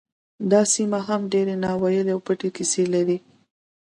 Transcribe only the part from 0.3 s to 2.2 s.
دا سیمه لا هم ډیرې ناوییلې او